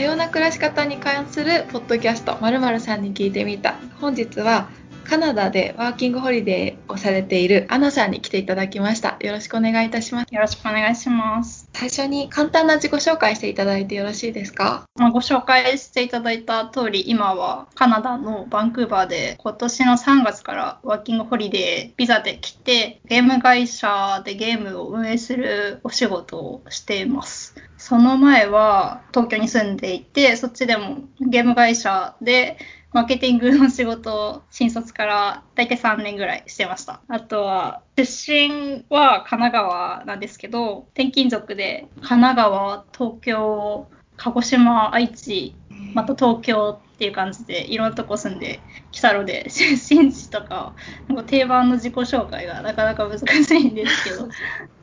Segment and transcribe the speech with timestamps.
[0.00, 3.74] 多様な暮らし方に関するポッドキャストまるまるさんに聞いてみた。
[4.00, 4.70] 本日は
[5.04, 9.18] カナダでワーキングホリデーをされているアナさんに来ていただきました。
[9.20, 10.34] よろしくお願いいたします。
[10.34, 11.59] よろしくお願いします。
[11.72, 27.54] 最初に簡単な自己紹介していただいてよろしいですか、まあ、ご紹介していただいた通り今はカナダのバンクーバーで今年の3月からワーキングホリデービザで来てゲーム会社でゲームを運営するお仕事をしています。
[27.78, 32.58] その前は東京に住んでいてそっちでもゲーム会社で
[32.92, 37.00] マーケティングの仕事を新卒から大体3年ぐらいしてました。
[37.08, 45.54] あとは、出身は神奈川なんですけど、転勤族で神奈川、東京、鹿児島、愛知、
[45.94, 48.60] また東京っていう感じでいろんなとこ住んで
[48.90, 50.74] きたので、 出身地とか、
[51.08, 54.28] なんか定番の自己紹介がなかなか難しいんですけど。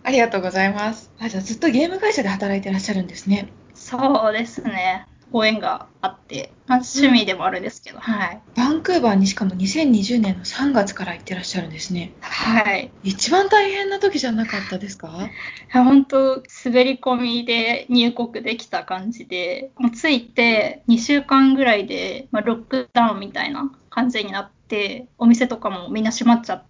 [0.04, 1.12] ありがとうございます。
[1.20, 3.50] あじゃあずっとゲーム会社で働いてらっしゃるんですね。
[3.74, 5.06] そうですね。
[5.32, 8.42] ご縁があって、まあ、趣味でもあるんですけど、はい。
[8.56, 12.14] バンクーバーにしかも2020年の3月から行ってらっしゃるんですね。
[12.22, 12.92] はい。
[13.04, 15.30] 一番大変な時じゃなかったですか？
[15.74, 26.68] 本当滑り込みで入国できた感じで、もう着いて2週間ぐらいで、まあ、ロックダウンみたいな感じになって、お店とかもみんな閉まっちゃって、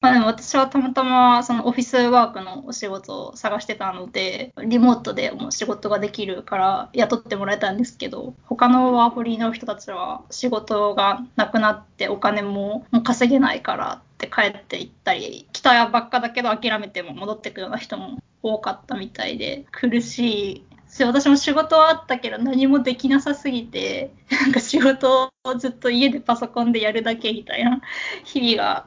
[0.00, 20.66] まあ、でも私はたまたまそのオフィスワークのお仕事を探してたので、リモートでも仕事ができるから雇ってもらえたんですけど、他のワーホリの人たちは仕事がなくなってお金ももう稼げないからって帰っていったり、来たばっかだけど諦めても戻ってくような人も多かったみたいで、苦しい。
[21.04, 27.80] 私も仕事はあったけど何もできなさすぎて、なんか仕事をずっと家でパソコンでやるだけみたいな
[28.24, 28.86] 日々が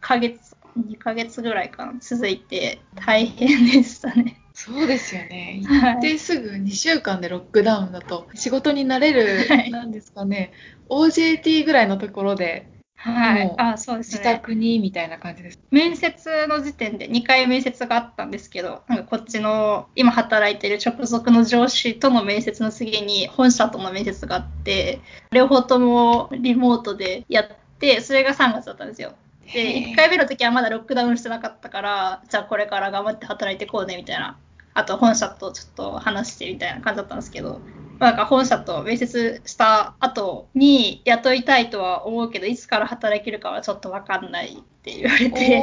[0.00, 4.40] ヶ月、2ヶ月ぐらいかな、続いて大変でしたね。
[4.52, 5.62] そうですよね。
[5.62, 10.52] 行ってすぐ2週間でロックダウンだと、仕事になれる、はい、なんですかね、
[10.88, 12.66] OJT ぐらいのところで、
[13.02, 14.18] はい、あそうですね。
[14.18, 15.58] 自宅にみたいな感じです。
[15.70, 25.00] 面接の時点で2回面接があったんですけど、なんかこっちの今働いてる直属の上司との面接の次に本社との面接があって、
[25.32, 29.14] 両方ともリモートでやって、それが3月だったんですよ。
[29.52, 34.38] で、1回目の時はまだロックダウンしてなかったから、じゃあこれから頑張って働いていこうねみたいな。
[34.72, 37.60] あと本社とちょっと話してみたいな感じだったんですけど、
[37.98, 45.62] なんか本社と面接した後に雇いたいとは思うけど、いつから働けるかはちょっとわかんないって言われて。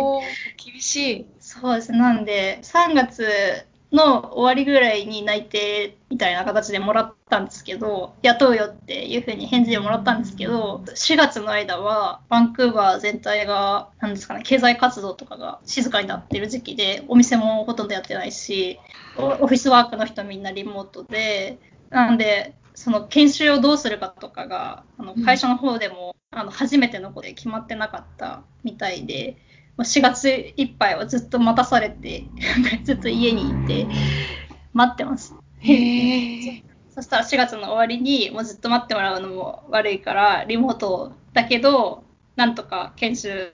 [0.58, 1.26] 厳しい。
[1.40, 1.94] そうです。
[1.94, 3.26] なんで、3月
[3.92, 18.80] の終わりぐらいに内定みたいな形でもらったんですけど、雇うよっていうふうに返事でもらったんですけど、4月の間はバンクーバー全体が、なんですかね、経済活動とかが静かになってる時期で、お店もほとんどやってないし、
[19.18, 21.58] オフィスワークの人みんなリモートで、
[21.90, 29.38] なんで、その研修をどうするかとかが、あの会社の方でも、あの初めての子で決まってなかったみたいで、
[29.78, 32.24] 4月いっぱいはずっと待たされて、
[32.84, 33.88] ずっと家にいて、
[34.74, 35.36] 待ってます。
[35.60, 42.04] へそしたら4月の終わりに、もうずっと待ってもらうのも悪いから、リモートだけど、
[42.36, 43.52] なんとか研修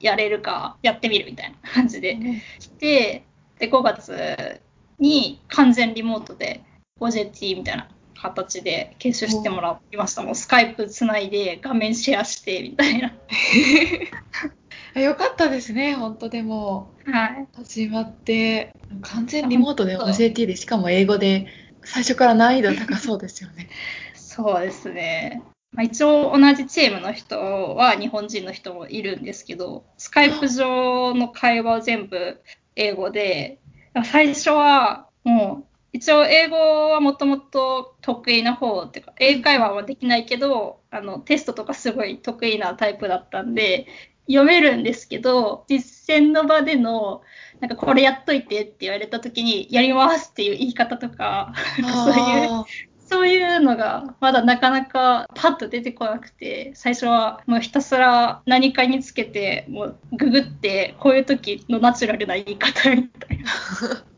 [0.00, 2.18] やれるかやってみるみたいな感じで
[2.58, 3.24] 来て、
[3.58, 4.60] で、5月
[4.98, 6.62] に完全リモートで
[7.00, 10.22] OJT みたいな形で研修してもらいました。
[10.22, 13.12] もうスカイプつないで画面シェアしてみたいな。
[15.00, 16.92] よかったですね、本当でも。
[17.06, 17.48] はい。
[17.54, 21.46] 始まって、完全リモートで OJT で、しかも英語で、
[21.84, 23.70] 最初から難易度高そうですよね。
[24.14, 25.42] そうですね。
[25.72, 27.38] まあ、一応同じチームの人
[27.74, 32.42] は日本人の人もいるんですけど、スカイプ上の会話は全部
[32.76, 33.58] 英語で、
[34.04, 36.56] 最初はもう一応英語
[36.90, 43.86] はもともと得意な方っていうか、英会話はできないけど、あのテストとかすごい得意なタイプだったんで、
[44.26, 47.22] 読めるんですけど、実践の場での、
[47.60, 51.52] なんかこれやっといてって言われた時に、やりますっていう言い方とか、
[51.82, 52.64] そういう、
[53.06, 64.04] そういうのがまだなかなかパッと出てこなくて、最初はもうひたすら何かにつけて、もうググって、こういう時のナチュラルな言い方みたいな。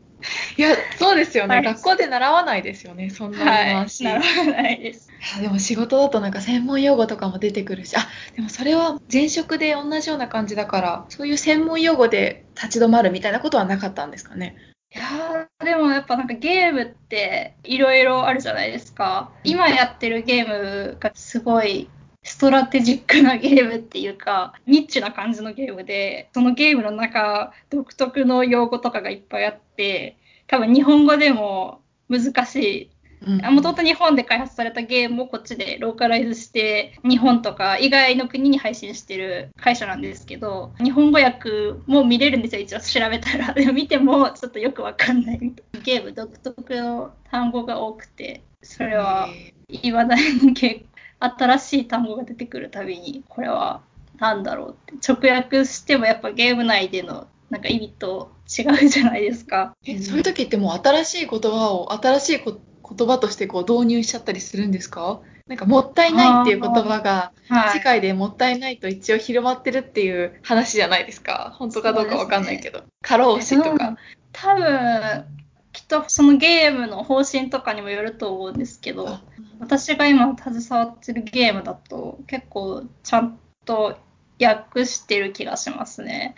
[0.57, 4.05] いや、そうですよね、はい、学校で習わないですよね、そんな話。
[4.05, 5.09] はい、習わないです。
[5.41, 14.55] でも仕事だとなんか専門用語とかも出てくるし、あ、でもそれは前職で同じような感じだから、そういう専門用語で立ち止まるみたいなことはなかったんですかね。
[14.93, 19.31] いやでもやっぱなんかゲームっていろいろあるじゃないですか。
[19.43, 21.89] 今やってるゲームがすごい
[22.25, 30.17] ストラテジックなゲームっていうか、ニッチな感じのゲームで、そのゲームの中、独特の用語とかがいっぱいあって、
[30.47, 32.89] 多分日本語でも難しい。
[33.25, 41.49] もともと日本で開発されたゲームをこっちでローカライズして、日本とか以外の国に配信してる会社なんですけど、日本語訳
[41.85, 43.53] も見れるんですよ、一応調べたら。
[43.53, 45.39] でも見てもちょっとよくわかんない。
[45.83, 49.29] ゲーム独特の単語が多くて、それは
[49.69, 53.81] いまだに結構新しい単語が出てくるたびに、これは
[54.19, 55.11] 何だろうって。
[55.11, 59.75] 直訳してもやっぱゲーム内でのなんか意味と違うじゃないですか。
[59.85, 65.21] え、そういう時ってもう新しい言葉を新しい言葉としてこう導入しちゃったりするんですか？
[65.47, 67.31] なんかもったいないっていう言葉が
[67.71, 71.55] 世界でもったいないと一応広まってるっていう話じゃないですか。
[71.59, 72.81] 本当かどうかわかんないけど。
[73.03, 73.95] 過労死とか。
[74.31, 75.25] 多分、
[75.75, 79.19] きっとそのゲームの方針とかにもよると思うんですけど、
[79.59, 83.97] 私が今携わってるゲームだと結構ちゃんと
[84.41, 86.35] 訳してる気がしますね。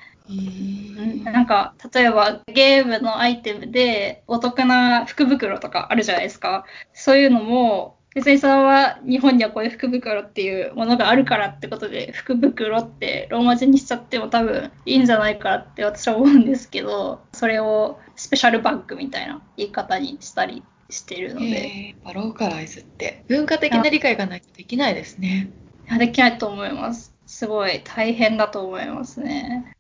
[1.24, 6.66] なんか例えばゲームのアイテムでお得な福袋とかあるじゃないですか。
[6.94, 21.96] そういうのも別にそれは日本にはこういう福袋っていうものがあるからってことで福袋ってローマ字にしちゃっても多分いいんじゃないかって私は思うんですけどそれをスペシャルバッグみたいな言い方にしたりしてるので。
[22.12, 25.52] ローカライズって文化的な理解がないとできないですね。
[25.88, 27.14] いやできないと思います。
[27.28, 29.76] すごい大変だと思いますね。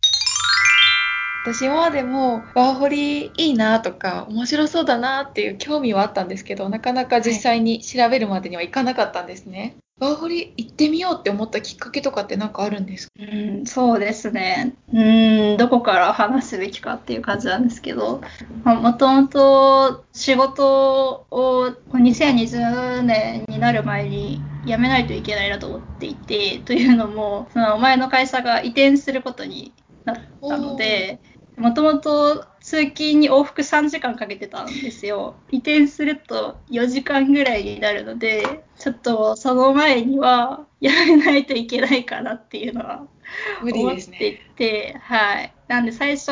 [1.54, 9.78] 私今までもワーホリいいなとか面白そうだなっていう興味はあったんですけどなかなか実際に調べるまでにはいかなかったんですね。
[10.00, 13.14] ワーホリ行ってみようって思ったきっかけとかって何かあるんですか？
[13.18, 14.76] うん、そうですね。
[14.94, 18.22] うん、どこから話すべきかっていう感じなんですけど、
[18.64, 29.74] もともと仕事を2020年になる前に辞めないといけないなと思っていて、というのも、その前の会社が移転することに
[30.06, 30.18] なっ
[30.48, 31.20] たので、
[31.58, 35.36] もともと通勤に往復3時間かけてたんですよ。
[35.52, 43.08] 移転すると4時間ぐらいになるので、ちょっとその前にはやめないといけないかなっていうのは
[43.64, 45.54] 思っていて、ね、はい。
[45.68, 46.32] なんで最初、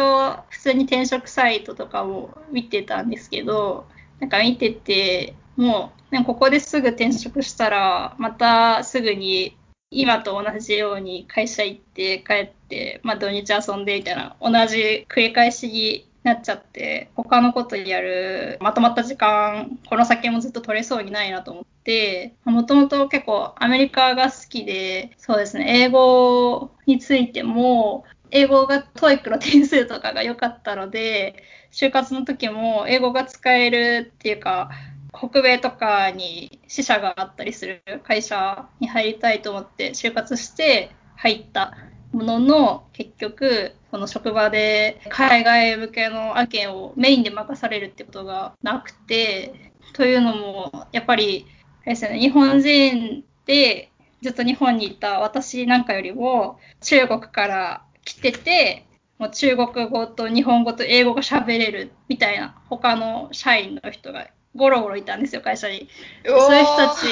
[0.49, 3.87] 普通に転職サイトとかも見てたんですけど、
[4.19, 9.57] なんか見てて、もう、ここですぐ転職したら、またすぐに
[9.95, 31.35] 今と同じように会社行って帰って、まあ、土日遊んでみたいな同じ繰り返しになっちゃって他のことやるまとまった時間この先もずっと取れそうにないなと思ってもともと結構アメリカが好きでそうですね英語についても英語が TOEIC の点数とかが良かったので
[31.71, 34.71] 就活の時も英語が使えるっていうか
[35.17, 41.75] 北米とかに支社があったりする会社に入りたいと思って就活して入った
[42.11, 51.45] ものの結局この職場で海外向けの案件をメインで任されるってことがなくてというのもやっぱり
[51.85, 52.19] ですね。
[52.19, 53.91] 日本人で
[54.21, 58.85] ずっと日本にいた私なんかよりも中国から来てて
[59.17, 65.87] もう中国語と日本語と英語が喋れるみたいな他の社員の人がゴロゴロいたんですよ、会社に。
[66.25, 67.07] そういう人たち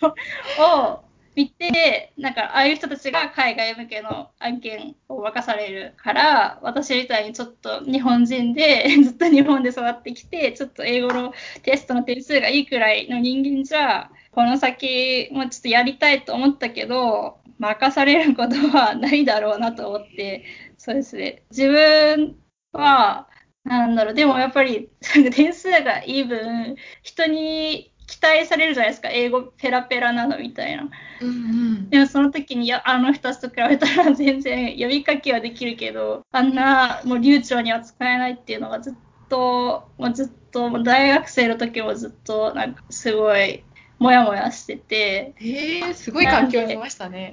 [0.60, 1.04] を
[1.36, 20.44] 見て、なんか、ああいう人たちが海外向けの案件を任されるから、私みたいにちょっと日本人で、 ずっと日本で育ってきて、ちょっと英語のテストの点数がいいくらいの人間じゃ、この先もちょっとやりたいと思ったけど、任されることはないだろうなと思って、
[20.76, 21.42] そうですね。
[21.50, 22.36] 自分
[22.72, 23.28] は、
[23.68, 24.88] なんだろう、でもやっぱり
[25.32, 30.88] 点数がいい分、人に期待されるじゃないですか、英語ペラペラなのみたいな。
[31.20, 38.94] うんうん、でもその時にあの人たちと比べたら全然読み書きはできるけど、あんなもう流暢には使えないっていうのがずっ
[39.28, 43.62] と、もうずっと、大学生の時もずっとなんかすごい
[43.98, 45.34] もやもやしてて。
[45.36, 47.32] へえー、すごい環境にいましたね。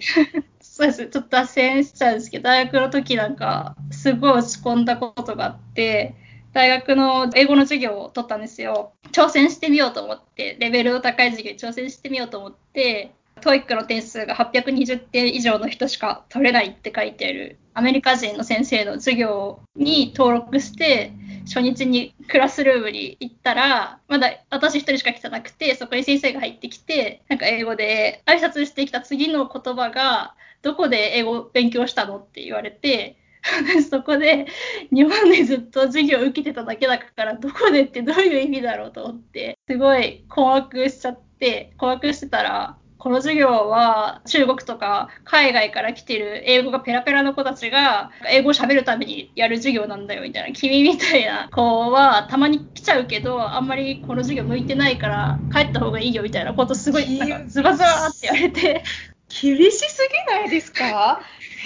[0.59, 1.07] そうです。
[1.07, 6.15] ちょっと脱線しちゃうんですけど、大学の時なんか、すごい落ち込んだことがあって、
[6.55, 8.93] 大学の英語の授業を取ったんですよ。
[9.11, 21.11] 挑戦してみようと思って、レベルの高い授業に挑戦してみようと思って、TOEIC の点数が820点以上の人しか取れないって書いてあるアメリカ人の先生の授業に登録して、
[21.45, 33.17] 初日にクラスルームに行ったら、まだ私一人しか来てなくて、そこに先生が入ってきて、なんか英語で挨拶してきた次の言葉が、どこで英語勉強したのって言われて、
[33.89, 34.47] そこで
[34.91, 58.83] 日本でずっと授業を受けてただけだからどこでってどういう意味だろうと思ってすごい困惑しちゃって困惑してたらこの授業は中国とか海外から来てる英語がペラペラの子たちが英語を喋るためにやる授業なんだよみたいな君みたいな子はたまに来ちゃうけどあんまりこの授業向いてないから帰った方がいいよみたいなことすごいなんかズバズバって言われて。
[59.27, 61.19] 厳しすぎないですか？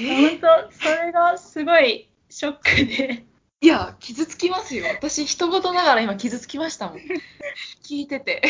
[0.08, 3.24] 本当それがすごいショックで
[3.62, 4.86] いや、傷つきますよ。
[4.88, 7.00] 私、人ごとながら今傷つきましたもん。
[7.84, 8.42] 聞いてて。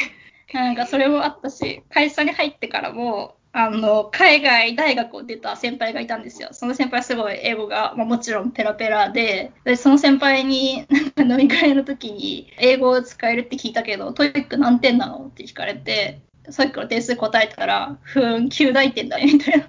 [0.54, 6.50] なんかそれもあったし、会社に入ってからも、あの、海外大学を出た先輩がいたんですよ。
[6.52, 15.26] その先輩すごい英語が、まあ、もちろんペラペラで、で、その先輩に、なんか飲み会の時に、英語を使えるって聞いたけど、 TOEIC 何点なの？
[15.26, 19.68] って聞かれて、さっきの点数答えたら、ふーん、9大点だね、みたいな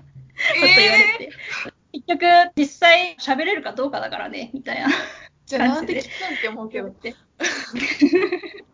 [0.55, 1.25] 言われて。
[1.25, 2.25] えー結局、
[2.57, 4.89] 実際喋れるかどうかだからね、みたいな。
[5.47, 7.15] じゃあなんで聞くんって思うけどって。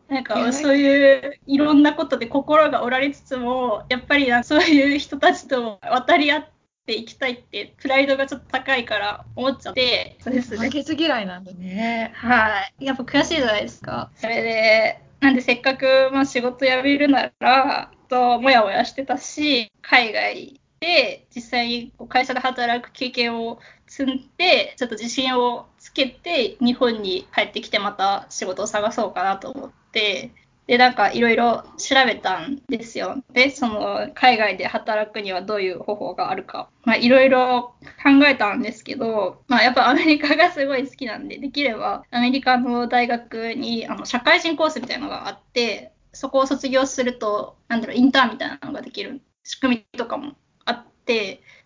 [0.09, 6.49] なんかそういういろんなことで心が折られつつもやっぱりそういう人たちと渡り合っ
[6.87, 30.33] ていきたいってプライドがちょっと高いから思っちゃってそうですね負けず嫌いなんだねはいやっぱ悔しいじゃないですかそれでなんでせっかく、まあ、仕事辞めるならともやもやしてたし海外で実際に会社で働く経験を積んでちょっと自信をつけて日本に帰ってきてまた仕事を探そうかなと思って、
[30.67, 33.23] で、なんかいろいろ調べたんですよ。
[33.33, 36.69] で、その海外で働くにはどういう方法があるか。
[36.85, 50.33] まあいろいろ考えたんですけど、まあやっぱアメリカがすごい好きなんで、できればアメリカの大学にあの社会人コースみたいなのがあって、そこを卒業すると、なんだろう、インターンみたいなのができる仕組みとかも、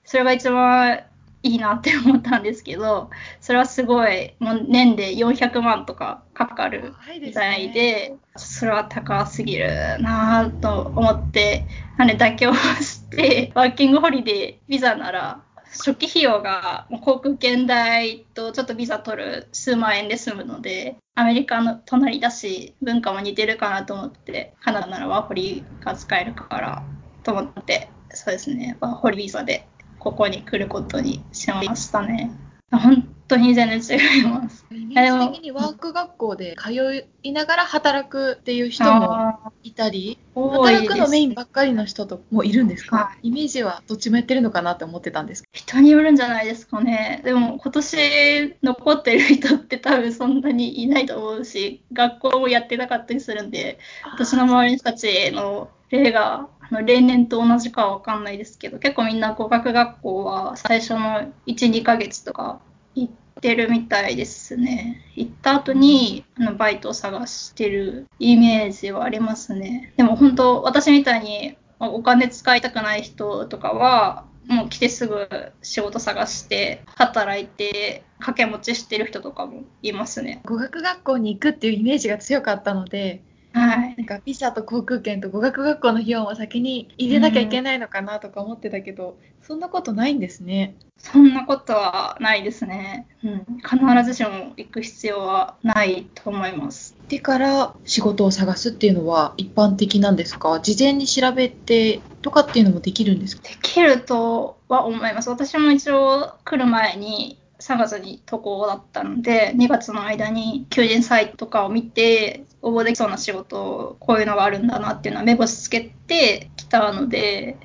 [0.04, 1.04] それが一番
[1.42, 9.68] いいなって思ったんですけど、それはすごい、もう年で400万とかかかるみたいで、でね、それは高すぎる
[10.00, 11.66] なと思って、
[11.97, 15.42] なんで妥協して、ワーキングホリデービザなら、
[15.73, 26.82] 初期費用が航空券代とちょっとビザ取る数万円で済むので、アメリカの隣だし、文化も似てるかなと思って、カナダならワーホリが使えるから
[27.23, 29.66] と思って、そうですね、ワーホリビザで
[29.98, 32.30] ここに来ることにしましたね。
[32.70, 34.66] 本当に全然違います。
[34.70, 47.20] イメージ的にワーク学校で通いながら働くっていう人もいたり、働くのメインばっかりの人ともいるんですか、はい、イメージはどっちもやってるのかなって思ってたんです人によるんじゃないですかね。
[47.25, 53.78] でも今年残ってる人って多分そんなにいないと思うし、学校もやってなかったりするんで、
[54.12, 62.60] 私の周りの人たちの例があの例年と同じかは分かんないですけど、結構みんな語学学校は最初の1、2ヶ月とか
[62.94, 65.02] 行ってるみたいですね。
[65.16, 69.92] 行った後にあのバイトを探してるイメージはありますね。
[69.97, 75.28] でも本当、私みたいにお金使いたくない人とかは、もう来てすぐ
[75.62, 80.42] 仕事探して働いて掛け持ちしてる人とかもいますね。
[80.44, 90.76] 語学学校に行くっていうイメージが強かったのではい、なんかビザと航空券と語学学校の費用も先に入れなきゃいけないのかなとか思ってたけど、うん、そんなことないんですね。
[90.99, 93.07] そんなことはないですね。
[93.25, 96.95] うん、必ずしも行く必要はないと思います。
[97.09, 100.61] でから仕事を探すっていうのは一般的なんですか？
[100.61, 103.42] 事前に調べてとかっていうのもできるんですか？
[103.42, 105.30] できるとは思います。
[105.30, 117.56] 私も一応来る前に3月に渡航だったので、2月の間に求人サイトとかを見て、応募できそうな仕事、こういうのがあるんだなっていうのは目星つけてきたので、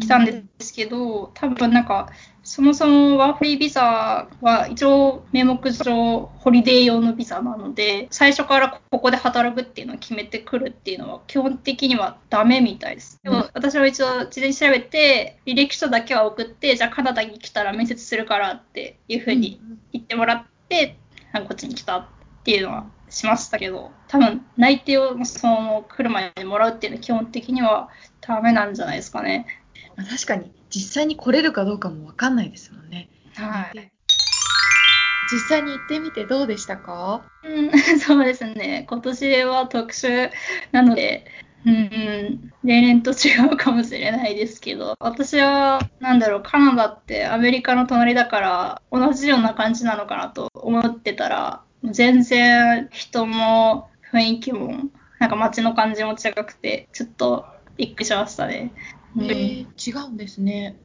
[0.00, 2.08] 来たんですけど、多分なんか、
[2.42, 13.20] そもそもワーホリービザは一応名目上ホリデー用のビザなので、最初からここで働くっていうのを決めてくるっていうのは基本的にはダメみたいです。
[13.22, 19.60] でも私は一応事前に調べて、履歴書だけは送って、じゃあカナダに来たら面接するからっていうふうに
[19.92, 20.96] 言ってもらって、
[21.34, 22.06] こっちに来たっ
[22.44, 29.46] ていうのはしましたけど、多分内定をその来る前にもらうっていうのは基本的にはダメなんじゃないですかね。
[29.96, 33.08] まあ、確かに実際に来れるかどうかも分かんないですもんね。
[33.34, 33.92] はい。
[35.30, 37.22] 実際に行ってみてどうでしたか？
[37.44, 37.70] うん、
[38.00, 38.86] そうですね。
[38.88, 40.30] 今年は特殊
[40.72, 41.26] なので、
[41.66, 54.72] うん、例年と違うかもしれないですけど、私は、なんだろう、カナダってアメリカの隣だから、同じような感じなのかなと思ってたら、全然人も雰囲気も、
[55.18, 57.44] なんか街の感じも違くて、ちょっと
[57.76, 58.72] びっくりしましたね。
[59.16, 60.76] えー、違うんですね。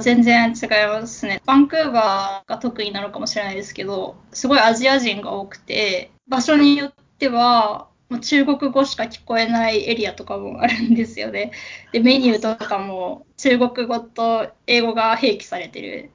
[0.00, 1.42] 全然違いますね。
[1.44, 11.50] バンクーバーが得意なのかもしれないですけど、すごいアジア人が多くて、場所によっては、もう中国語しか聞こえないエリアとかもあるんですよね。
[11.92, 16.10] で、メニューとかも中国語と英語が併記されてる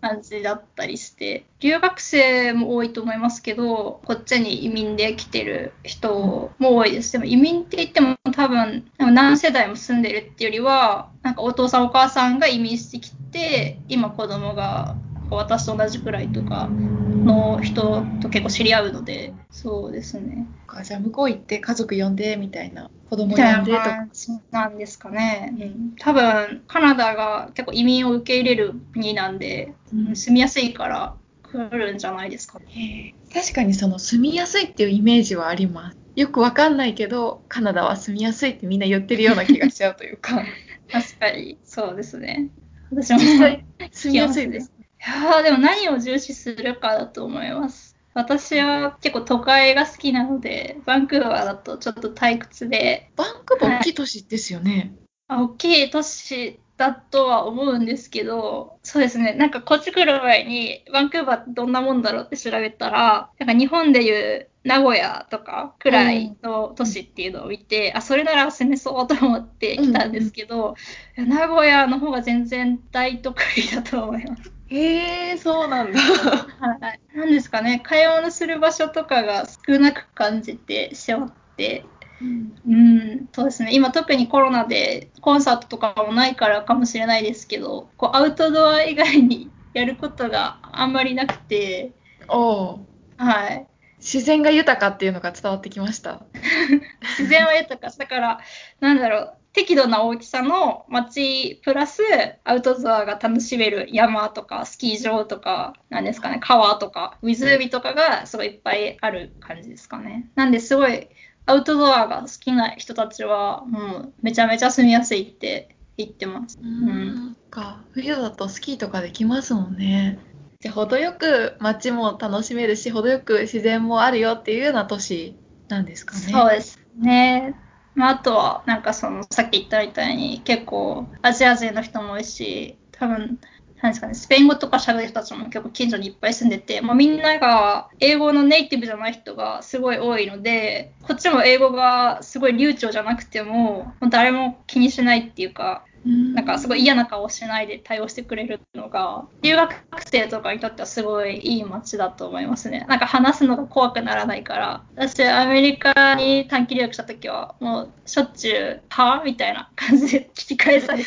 [0.00, 7.12] 感じだったりして、留学生も多いと思いますけど、こっちに移民で来てる人も多いです。
[7.12, 14.96] でも移民って言っても多分何世代も住んでるっていうよりは、なんかお父さんお母さんが移民してきて、今子供が
[15.36, 20.46] 私と同じくらいとかの人と結構知り合うので、そうですね。
[20.82, 24.08] じゃあ向こう行って家族呼んでみたいな、子供呼んでとか。
[24.50, 25.94] なんですかね、うん。
[25.98, 33.14] 多分カナダが結構移民を受け入れる国なんで、うん、住みやすいから来るんじゃないですか、ね。
[33.32, 35.98] 確かにその住みやすいっていうイメージはあります。
[36.16, 40.42] よくわかんないけど、カナダは住みやすいってみんな言ってるような気がしちゃうというか。
[40.90, 42.48] 確かに、そうですね。
[42.90, 44.72] 私も住みやすいです。
[45.00, 47.96] いやでも何を重視するかだと思います。
[48.14, 53.10] 私は結構都会が好きなので、バンクーバーだとちょっと退屈で。
[53.16, 54.94] バンクーバー大きい都市ですよね。
[55.28, 70.74] はい、大きい都市だとは思うんですけど、そうですね、なんかこっち来る前に、バンクーバーってどんなもんだろうって調べたら、なんか日本でいう名古屋とかくらいの都市っていうのを見て、うん、あ、それなら住めそうと思って来たんですけど、
[71.16, 74.57] うん、名古屋の方が全然大都会だと思います。
[74.68, 76.00] へえー、そうなんだ。
[76.00, 77.00] はい。
[77.16, 82.76] なんですかね、買い物する場所とかが少なく感じてしまって、うん、う
[83.22, 83.74] ん、そうですね。
[83.74, 91.94] 今特にコロナでコンサートとかもないからかもしれないですけど、こうアウトドア以外にやることがあんまりなくて、
[92.28, 92.80] お
[93.16, 93.66] はい。
[93.98, 96.26] 自然が豊かっていうのが伝わってきました。
[97.18, 97.96] 自然は豊か。
[97.96, 98.40] だから、
[98.80, 102.02] なんだろう、適度な大きさの街プラス
[102.44, 111.08] アウトドアが楽しめる山とかスキー場とかなんですかね川とか湖とかがすごいいっぱいある感じですかねなんですごい
[111.46, 116.58] アウトドアが好きな人たちはもうめちゃめちゃ住みやすいって言ってます。
[116.62, 120.18] うん、か冬だとスキーとかできますもんね。
[120.60, 125.36] じゃ程よく街も楽しめるし程よく自然もあるよっていうような都市
[125.68, 126.20] なんですかね。
[126.20, 127.54] そうですね。
[127.98, 133.40] まあ、あとは、なんかその、さっき言ったみたいに、結構、アジア勢の人も多いし、多分、
[133.82, 149.74] なんですかね、スペイン語とか喋る人たちも結構近所にいっぱい住んでて、もうみんなが英語のネイティブじゃない人がすごい多いので、こっちも英語がすごい流暢じゃなくても、もう誰も気にしないっていうか、なんかすごい嫌な顔しないで対応してくれるのが、留学
[150.06, 152.86] 生とかにとってはすごいいい街だと思いますね。
[152.88, 154.84] なんか話すのが怖くならないから。
[154.96, 161.06] 私、アメリカに短期留学した時は、もうしょっちゅう、はみたいな感じで聞き返されて、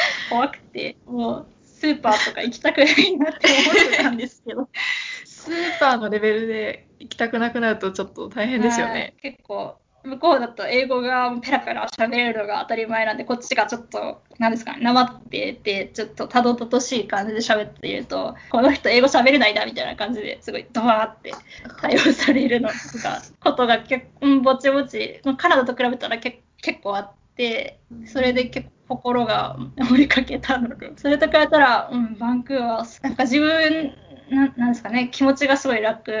[0.30, 4.68] 怖くて、もうスーパーとか行きたくないなって思ってたんですけど。
[5.24, 9.14] スーパーのレベルで行きたくなくなるとちょっと大変ですよね。
[9.22, 21.32] 結構向こうだと英語がペラペラ喋れるのが当たり前なんで、こっちがちょっと、なんですかね、なまってて、ちょっとたどたどしい感じで喋っていると、この人英語喋れないな、みたいな感じですごいドワーって
[21.80, 26.38] 対応されるのとか、ことが結構、ぼちぼち、カナダと比べたら結
[26.82, 29.56] 構あって、それで結構心が
[29.92, 33.94] 折りかけたの、それと比べたら、うん、バンクーバー、なんか自分、
[34.30, 36.12] ななんですかね、気持ちがすごい楽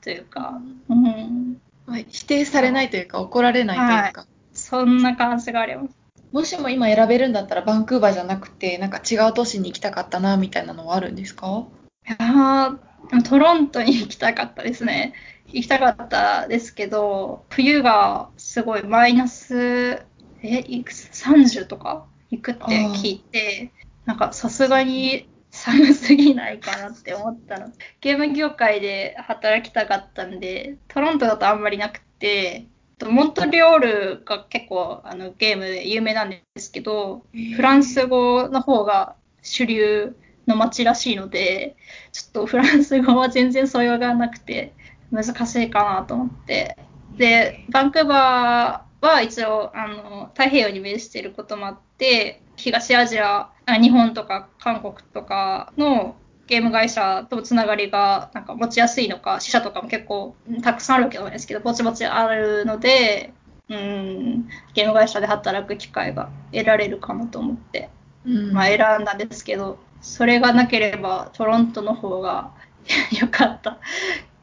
[0.00, 0.58] というか、
[0.88, 1.60] うん、
[2.08, 5.96] 否定されないというか、怒られないというか、はい、そんな感じがあります。
[6.32, 11.66] もしも今選べるんだったら、バンクーバーじゃなくて、なんか違う都市に行きたかったな、みたいなのはあるんですか？
[12.06, 12.76] いや
[13.24, 15.14] トロントに行きたかったですね。
[15.46, 20.02] 行きたかったですけど、冬がすごいマイナス、
[20.42, 23.70] え、いくつ ?30 とか行くって聞いて、
[24.04, 27.72] なんかさすがに寒すぎないかなって思ったの。
[28.00, 32.66] ゲーム業界で働きたかったんで、トロントだとあんまりなくて、
[33.04, 37.24] モントリオールが結構あのゲームで有名なんですけど、
[37.56, 40.16] フランス語の方が主流
[40.46, 41.76] の街らしいので、
[42.12, 44.74] ちょっとフランス語は全然素養がなくて
[45.10, 46.76] 難しいかなと思って。
[47.16, 63.32] で、バンクーバーは一応あの太平洋に面していることもあって、東アジア日本とか韓国とかのゲーム会社とつながりがなんか持ちやすいのか、死者とかも結構たくさんあるわけなんですけど、ぼちぼちあるので、
[63.68, 67.90] うん、ゲーム会社で働く機会が得られるかなと思って、
[68.24, 72.52] うん、まあ選んだんですけど、それがなければトロントの方が
[73.20, 73.78] 良かった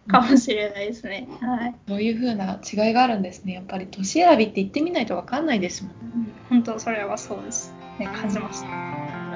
[0.08, 1.28] かもしれないですね。
[1.42, 1.76] はい。
[1.88, 3.54] そういう風な違いがあるんですね。
[3.54, 5.94] やっぱり年選びって言ってみないと分かんないですもん。
[5.94, 7.74] うん、本当それはそうです。
[8.00, 9.33] ね、感じました。